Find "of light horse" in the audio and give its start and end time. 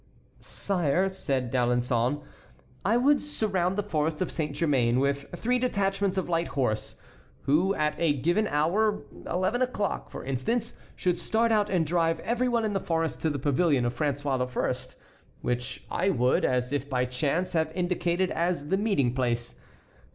6.17-6.95